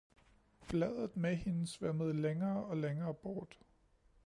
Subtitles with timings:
[0.69, 3.59] Bladet med hende svømmede længere og længere bort.